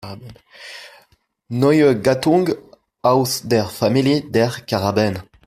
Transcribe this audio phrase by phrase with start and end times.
[1.51, 2.49] Neue Gattung
[3.03, 5.19] aus der Familie der Caraben.